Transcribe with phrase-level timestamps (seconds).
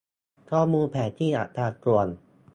[0.51, 2.07] ข้อมูลแผนที่อัตราส่วน